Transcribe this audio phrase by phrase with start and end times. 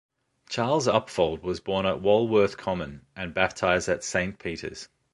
[0.49, 4.89] Charles Upfold was born at Walworth Common and baptised at Saint Peters.